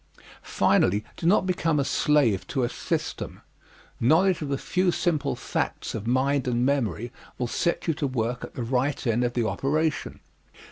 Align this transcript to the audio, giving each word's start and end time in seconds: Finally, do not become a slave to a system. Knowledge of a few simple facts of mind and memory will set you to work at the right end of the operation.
Finally, 0.41 1.05
do 1.15 1.27
not 1.27 1.45
become 1.45 1.79
a 1.79 1.85
slave 1.85 2.47
to 2.47 2.63
a 2.63 2.69
system. 2.69 3.41
Knowledge 3.99 4.41
of 4.41 4.49
a 4.49 4.57
few 4.57 4.91
simple 4.91 5.35
facts 5.35 5.93
of 5.93 6.07
mind 6.07 6.47
and 6.47 6.65
memory 6.65 7.11
will 7.37 7.45
set 7.45 7.85
you 7.87 7.93
to 7.93 8.07
work 8.07 8.43
at 8.43 8.55
the 8.55 8.63
right 8.63 9.05
end 9.05 9.23
of 9.23 9.33
the 9.33 9.45
operation. 9.47 10.19